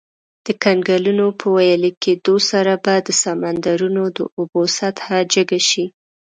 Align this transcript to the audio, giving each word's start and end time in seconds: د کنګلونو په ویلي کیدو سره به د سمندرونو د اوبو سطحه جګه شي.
د 0.45 0.47
کنګلونو 0.63 1.25
په 1.39 1.45
ویلي 1.55 1.91
کیدو 2.03 2.35
سره 2.49 2.73
به 2.83 2.93
د 3.07 3.09
سمندرونو 3.23 4.03
د 4.17 4.19
اوبو 4.37 4.61
سطحه 4.77 5.17
جګه 5.33 5.59
شي. 5.69 5.85